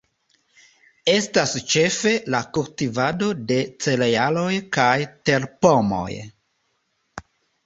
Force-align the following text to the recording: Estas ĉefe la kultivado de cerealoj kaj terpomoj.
Estas 1.11 1.51
ĉefe 1.73 2.13
la 2.35 2.39
kultivado 2.59 3.27
de 3.53 3.59
cerealoj 3.85 4.49
kaj 4.79 4.89
terpomoj. 5.33 6.09